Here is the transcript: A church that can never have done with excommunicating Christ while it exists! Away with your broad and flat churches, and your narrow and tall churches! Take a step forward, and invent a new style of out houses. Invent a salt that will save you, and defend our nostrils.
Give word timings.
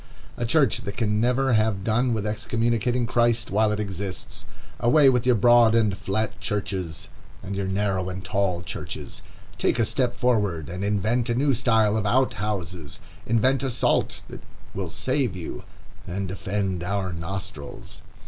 A 0.35 0.47
church 0.47 0.79
that 0.81 0.97
can 0.97 1.21
never 1.21 1.53
have 1.53 1.83
done 1.83 2.11
with 2.11 2.25
excommunicating 2.25 3.05
Christ 3.05 3.51
while 3.51 3.71
it 3.71 3.79
exists! 3.79 4.45
Away 4.79 5.09
with 5.09 5.27
your 5.27 5.35
broad 5.35 5.75
and 5.75 5.95
flat 5.95 6.39
churches, 6.39 7.07
and 7.43 7.55
your 7.55 7.67
narrow 7.67 8.09
and 8.09 8.25
tall 8.25 8.63
churches! 8.63 9.21
Take 9.59 9.77
a 9.77 9.85
step 9.85 10.15
forward, 10.17 10.69
and 10.69 10.83
invent 10.83 11.29
a 11.29 11.35
new 11.35 11.53
style 11.53 11.95
of 11.97 12.07
out 12.07 12.33
houses. 12.33 12.99
Invent 13.27 13.61
a 13.61 13.69
salt 13.69 14.23
that 14.27 14.41
will 14.73 14.89
save 14.89 15.35
you, 15.35 15.65
and 16.07 16.27
defend 16.27 16.81
our 16.83 17.13
nostrils. 17.13 18.01